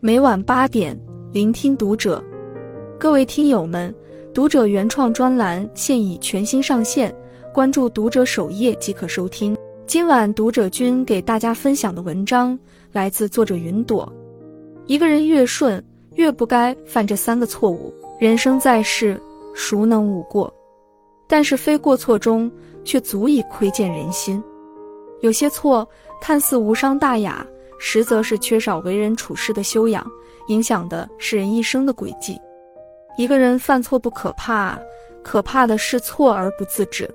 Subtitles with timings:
[0.00, 0.98] 每晚八点，
[1.32, 2.22] 聆听读者。
[2.98, 3.94] 各位听友们，
[4.34, 7.14] 读者原创专栏现已全新上线，
[7.52, 9.56] 关注读者首页即可收听。
[9.86, 12.58] 今晚读者君给大家分享的文章
[12.92, 14.12] 来自作者云朵。
[14.84, 15.82] 一个人越顺，
[16.14, 17.92] 越不该犯这三个错误。
[18.20, 19.18] 人生在世，
[19.54, 20.52] 孰能无过？
[21.26, 22.52] 但是非过错中，
[22.84, 24.42] 却足以窥见人心。
[25.22, 25.88] 有些错
[26.20, 27.44] 看似无伤大雅。
[27.78, 30.04] 实则是缺少为人处事的修养，
[30.48, 32.40] 影响的是人一生的轨迹。
[33.16, 34.78] 一个人犯错不可怕，
[35.22, 37.08] 可怕的是错而不自知，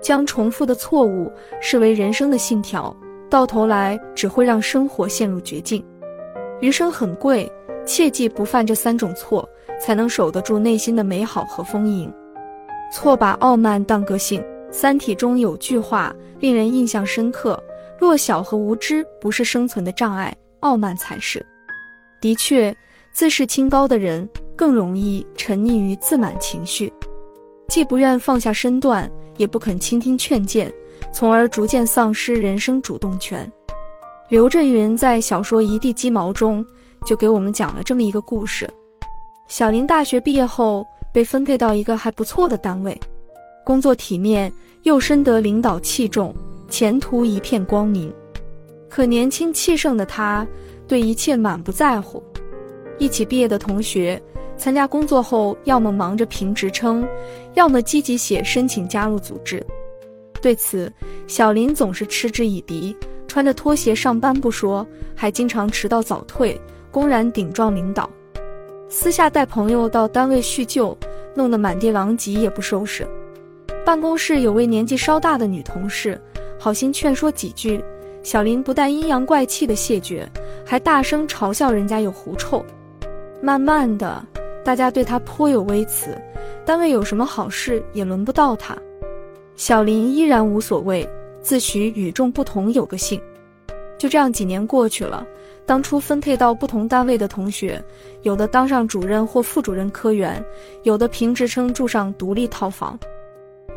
[0.00, 1.30] 将重复的错误
[1.60, 2.94] 视为人生的信条，
[3.28, 5.84] 到头来只会让生活陷入绝境。
[6.60, 7.50] 余生很贵，
[7.84, 9.48] 切记不犯这三种错，
[9.80, 12.12] 才能守得住内心的美好和丰盈。
[12.92, 17.60] 错把傲慢当个性，《三体》中有句话令人印象深刻。
[18.02, 21.40] 弱小和无知不是生存的障碍，傲慢才是。
[22.20, 22.76] 的确，
[23.12, 26.92] 自视清高的人更容易沉溺于自满情绪，
[27.68, 30.68] 既不愿放下身段，也不肯倾听劝谏，
[31.12, 33.48] 从而逐渐丧失人生主动权。
[34.28, 36.66] 刘震云在小说《一地鸡毛》中
[37.06, 38.68] 就给我们讲了这么一个故事：
[39.46, 43.00] 小林大学毕业后被分配到一个还不错的单位，
[43.64, 46.34] 工作体面，又深得领导器重。
[46.72, 48.10] 前途一片光明，
[48.88, 50.46] 可年轻气盛的他
[50.88, 52.22] 对一切满不在乎。
[52.98, 54.18] 一起毕业的同学
[54.56, 57.06] 参加工作后，要么忙着评职称，
[57.52, 59.62] 要么积极写申请加入组织。
[60.40, 60.90] 对此，
[61.26, 62.96] 小林总是嗤之以鼻，
[63.28, 66.58] 穿着拖鞋上班不说，还经常迟到早退，
[66.90, 68.08] 公然顶撞领导。
[68.88, 70.96] 私下带朋友到单位叙旧，
[71.34, 73.06] 弄得满地狼藉也不收拾。
[73.84, 76.18] 办公室有位年纪稍大的女同事。
[76.62, 77.82] 好心劝说几句，
[78.22, 80.24] 小林不但阴阳怪气的谢绝，
[80.64, 82.64] 还大声嘲笑人家有狐臭。
[83.40, 84.24] 慢慢的，
[84.64, 86.16] 大家对他颇有微词，
[86.64, 88.76] 单位有什么好事也轮不到他。
[89.56, 91.04] 小林依然无所谓，
[91.40, 93.20] 自诩与众不同，有个性。
[93.98, 95.26] 就这样几年过去了，
[95.66, 97.84] 当初分配到不同单位的同学，
[98.22, 100.40] 有的当上主任或副主任科员，
[100.84, 102.96] 有的评职称住上独立套房。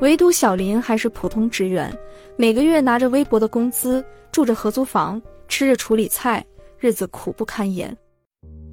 [0.02, 1.90] 唯独小林还是普通职员，
[2.36, 6.46] 每个月拿着微薄的工资，住着合租房，吃着处理菜，
[6.78, 7.96] 日子苦不堪言。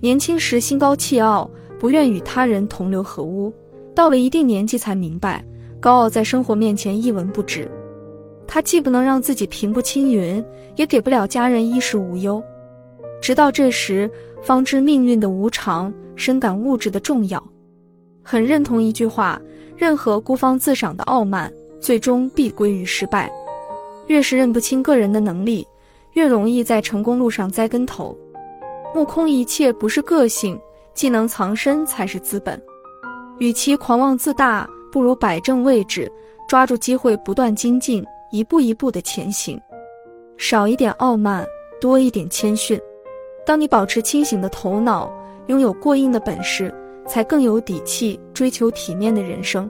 [0.01, 3.55] 年轻时心高气傲，不愿与他人同流合污，
[3.95, 5.45] 到了一定年纪才明白，
[5.79, 7.71] 高傲在生活面前一文不值。
[8.45, 10.45] 他既不能让自己平步青云，
[10.75, 12.43] 也给不了家人衣食无忧。
[13.21, 14.11] 直到这时，
[14.43, 17.41] 方知命运的无常，深感物质的重要。
[18.25, 19.41] 很认同一句话。
[19.83, 23.29] 任何孤芳自赏的傲慢，最终必归于失败。
[24.07, 25.67] 越是认不清个人的能力，
[26.13, 28.17] 越容易在成功路上栽跟头。
[28.95, 30.57] 目空一切不是个性，
[30.95, 32.63] 技能藏身才是资本。
[33.41, 36.09] 与其狂妄自大，不如摆正位置，
[36.49, 39.61] 抓住机会不断精进，一步一步的前行。
[40.39, 41.45] 少一点傲慢，
[41.81, 42.81] 多一点谦逊。
[43.45, 45.13] 当你保持清醒的头脑，
[45.49, 46.73] 拥有过硬的本事。
[47.07, 49.69] 才更有底气追求体面的人生。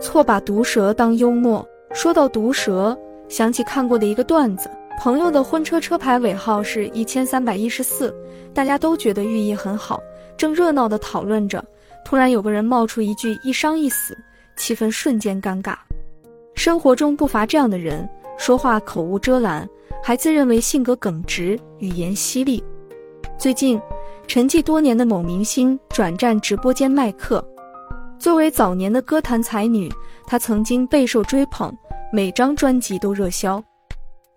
[0.00, 1.66] 错把毒舌当幽默。
[1.92, 2.98] 说到毒舌，
[3.28, 4.68] 想起看过的一个段子：
[5.00, 8.12] 朋友的婚车车牌尾号是一千三百一十四，
[8.52, 10.02] 大家都觉得寓意很好，
[10.36, 11.64] 正热闹地讨论着，
[12.04, 14.18] 突然有个人冒出一句“一伤一死”，
[14.58, 15.76] 气氛瞬间尴尬。
[16.56, 19.68] 生活中不乏这样的人，说话口无遮拦，
[20.02, 22.62] 还自认为性格耿直、语言犀利。
[23.38, 23.80] 最近。
[24.26, 27.44] 沉寂多年的某明星转战直播间卖课。
[28.18, 29.90] 作为早年的歌坛才女，
[30.26, 31.72] 她曾经备受追捧，
[32.12, 33.62] 每张专辑都热销。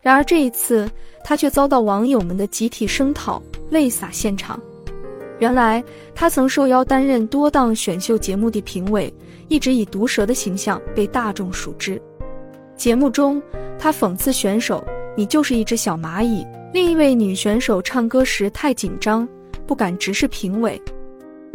[0.02, 0.90] 然而这一次，
[1.24, 4.60] 她却遭到网友们的集体声讨，泪洒现场。
[5.40, 5.84] 原来，
[6.14, 9.14] 她曾受邀担任多档选秀节目的评委，
[9.48, 12.02] 一直以毒舌的形象被大众熟知。
[12.76, 13.42] 节目中，
[13.80, 14.84] 她讽刺选手
[15.16, 19.28] ：“你就是一只小蚂蚁。”另一位女选手唱歌时太紧张。
[19.68, 20.82] 不敢直视评委，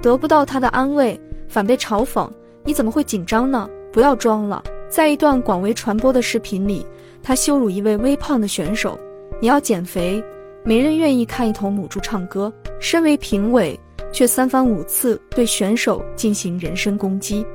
[0.02, 1.18] 得不到他的安慰，
[1.48, 2.30] 反被嘲讽
[2.62, 3.68] ：“你怎么会紧张呢？
[3.90, 6.86] 不要装了。”在一段广为传播的视频里，
[7.22, 8.98] 他羞辱一位微胖的选手
[9.40, 10.22] ：“你要减肥，
[10.62, 13.78] 没人愿意看一头母猪唱歌。”身为评委，
[14.12, 17.46] 却三番五次对选手进行人身攻击。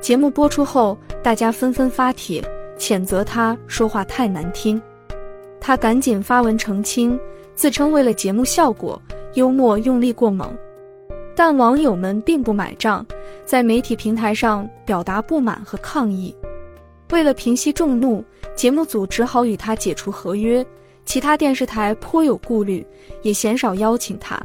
[0.00, 2.40] 节目播出后，大家纷纷发帖
[2.78, 4.80] 谴责他说话太难听，
[5.60, 7.18] 他赶紧发文澄清，
[7.54, 9.00] 自称为了节目效果。
[9.34, 10.50] 幽默用力过猛，
[11.34, 13.06] 但网友们并不买账，
[13.44, 16.34] 在媒体平台上表达不满和抗议。
[17.10, 18.24] 为了平息众怒，
[18.54, 20.64] 节目组只好与他解除合约。
[21.06, 22.86] 其他电视台颇有顾虑，
[23.22, 24.40] 也鲜少邀请他。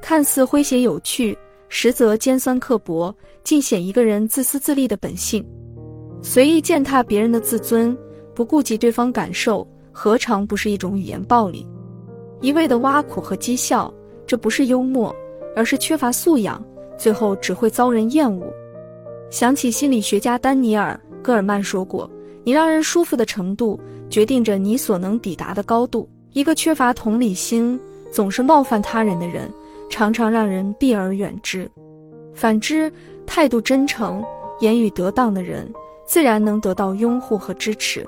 [0.00, 1.36] 看似诙谐有趣，
[1.68, 3.12] 实则尖酸刻薄，
[3.42, 5.44] 尽显一个人自私自利的本性。
[6.22, 7.96] 随意践踏别人的自尊，
[8.34, 11.66] 不顾及对方感受，何尝不是一种语言暴力？
[12.40, 13.92] 一味的挖苦和讥笑，
[14.30, 15.12] 这不是幽默，
[15.56, 16.64] 而是缺乏素养，
[16.96, 18.46] 最后只会遭人厌恶。
[19.28, 22.08] 想起心理学家丹尼尔·戈尔曼说过
[22.46, 23.76] ：“你让人舒服的程度，
[24.08, 26.08] 决定着你所能抵达的高度。
[26.30, 27.76] 一个缺乏同理心、
[28.12, 29.52] 总是冒犯他人的人，
[29.90, 31.66] 常常让人避而远之；
[32.32, 32.88] 反之，
[33.26, 34.24] 态度真诚、
[34.60, 35.68] 言语得当的人，
[36.06, 38.06] 自然能得到拥护和支持。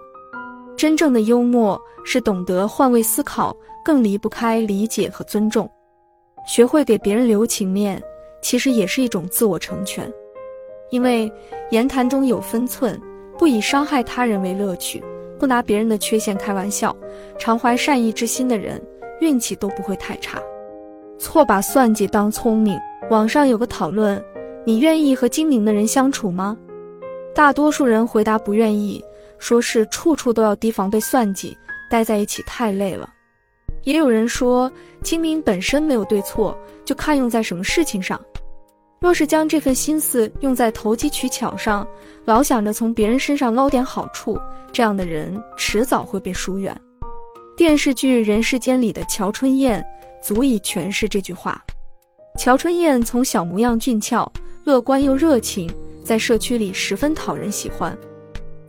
[0.77, 3.53] 真正的幽默是懂得换位思考。”
[3.85, 5.69] 更离不开理解和尊重，
[6.47, 8.03] 学会给别人留情面，
[8.41, 10.11] 其实也是一种自我成全。
[10.91, 11.33] 因为
[11.71, 13.00] 言谈中有分寸，
[13.39, 15.03] 不以伤害他人为乐趣，
[15.39, 16.94] 不拿别人的缺陷开玩笑，
[17.39, 18.83] 常怀善意之心的人，
[19.21, 20.41] 运气都不会太差。
[21.19, 22.79] 错把算计当聪明。
[23.11, 24.23] 网上有个讨论：
[24.65, 26.56] 你愿意和精明的人相处吗？
[27.35, 29.03] 大多数人回答不愿意，
[29.38, 31.56] 说是处处都要提防被算计，
[31.91, 33.09] 待在一起太累了。
[33.84, 34.70] 也有人说，
[35.02, 38.20] 精明本身没有对错，就看用在什么事情上。
[39.00, 41.87] 若是将这份心思用在投机取巧上，
[42.25, 44.38] 老想着从别人身上捞点好处，
[44.73, 46.75] 这样的人迟早会被疏远。
[47.56, 49.85] 电视剧《人世间》里的乔春燕
[50.23, 51.61] 足以诠释这句话。
[52.38, 54.31] 乔春燕从小模样俊俏、
[54.64, 55.69] 乐观又热情，
[56.05, 57.96] 在社区里十分讨人喜欢。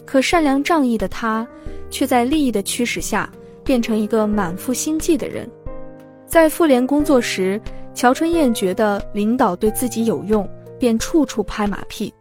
[0.03, 1.47] 可善良仗义的她，
[1.89, 3.29] 却在利益的驱使下。
[3.63, 5.49] 变成一个满腹心计的人，
[6.25, 7.59] 在妇联工作时，
[7.93, 10.47] 乔春燕觉得领导对自己有用，
[10.79, 12.13] 便处处拍马屁。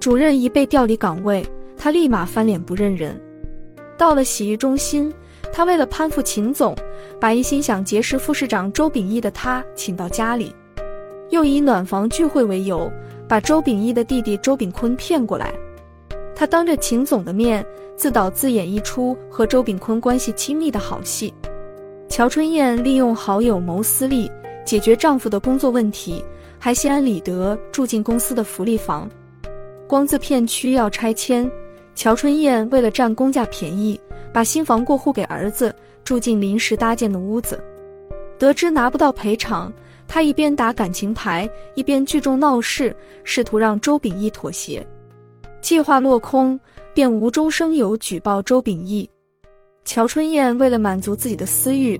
[0.00, 3.18] 主任一被调离岗位，她立马翻脸不认人。
[3.96, 5.12] 到了洗浴中心，
[5.52, 6.74] 他为了攀附秦总，
[7.20, 10.52] 把一心想结识副市长周秉义的他请到家里，
[11.30, 12.90] 又以暖房聚会为由，
[13.28, 15.54] 把周秉义的弟弟周秉坤骗过来。
[16.34, 17.64] 他当着秦总的面
[17.96, 21.32] 自导自演一出和周炳坤关系亲密的好戏。
[22.08, 24.30] 乔春燕利用好友谋私利，
[24.64, 26.24] 解决丈夫的工作问题，
[26.58, 29.08] 还心安理得住进公司的福利房。
[29.86, 31.50] 光字片区要拆迁，
[31.94, 34.00] 乔春燕为了占公价便宜，
[34.32, 37.62] 把新房过户给儿子，住进临时搭建的屋子。
[38.38, 39.72] 得知拿不到赔偿，
[40.08, 44.84] 她一边打感情牌，一边聚众闹事，试图让周秉义妥协。
[45.64, 46.60] 计划落空，
[46.92, 49.08] 便无中生有举报周秉义。
[49.86, 51.98] 乔春燕为了满足自己的私欲，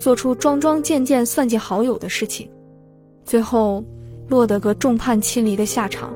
[0.00, 2.50] 做出桩桩件件算计好友的事情，
[3.24, 3.84] 最后
[4.26, 6.12] 落得个众叛亲离的下场。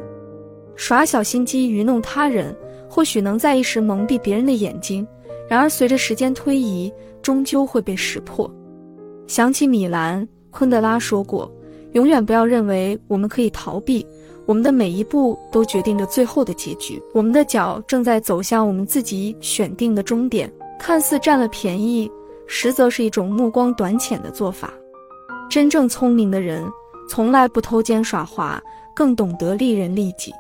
[0.74, 2.52] 耍小心机愚弄他人，
[2.90, 5.06] 或许能在一时蒙蔽别人的眼睛，
[5.48, 6.92] 然而随着时间推移，
[7.22, 8.52] 终究会被识破。
[9.28, 11.48] 想起米兰昆德拉说过
[11.94, 14.04] ：“永远不要认为我们可以逃避。”
[14.48, 17.02] 我们的每一步都决定着最后的结局。
[17.12, 22.10] 我们的脚正在走向我们自己选定的终点，看似占了便宜，
[22.46, 24.72] 实则是一种目光短浅的做法。
[25.50, 26.64] 真正聪明的人，
[27.10, 28.58] 从来不偷奸耍滑，
[28.94, 30.32] 更懂得利人利己，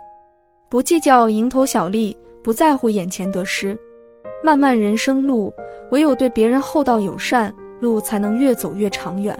[0.70, 3.78] 不计较蝇头小利，不在乎眼前得失。
[4.42, 5.52] 漫漫人生路，
[5.90, 9.38] 唯有对别人厚道友善，路才能越走越长远。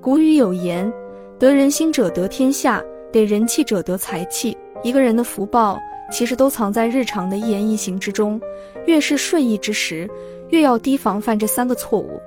[0.00, 0.90] 古语有言
[1.38, 5.78] ：“得人心者得天下。”得人气者得财气，一个人的福报
[6.10, 8.40] 其实都藏在日常的一言一行之中。
[8.86, 10.10] 越是顺意之时，
[10.48, 12.18] 越要提防犯这三个错误：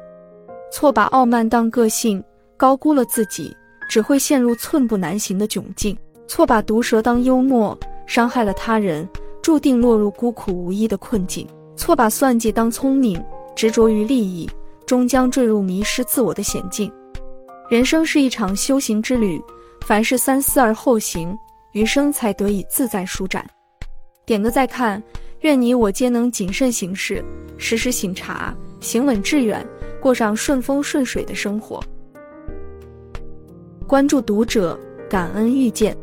[0.72, 2.24] 错把傲慢当个性，
[2.56, 3.54] 高估了自己，
[3.90, 5.96] 只会陷入寸步难行的窘境；
[6.28, 9.08] 错把毒舌当幽默，伤害了他人，
[9.42, 13.22] 注定落入孤苦无依的困境；错把算计当聪明，
[13.56, 14.50] 执着于利益，
[14.86, 16.92] 终将坠入迷失自我的险境。
[17.70, 19.42] 人生是一场修行之旅。
[19.86, 21.38] 凡事三思而后行，
[21.74, 23.46] 余生才得以自在舒展。
[24.26, 25.02] 点个再看，
[25.42, 27.24] 愿你我皆能谨慎行事，
[27.56, 29.64] 时时醒察，行稳致远，
[30.02, 31.80] 过上顺风顺水的生活。
[33.88, 34.76] 关注读者，
[35.08, 35.96] 感恩遇见。